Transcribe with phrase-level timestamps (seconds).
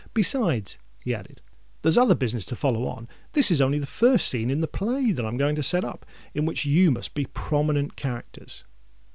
[0.15, 1.43] Besides," he added,
[1.83, 5.11] "there's other business to follow on: this is only the first scene in the play
[5.11, 8.63] that I'm going to get up, and in which you must be prominent characters."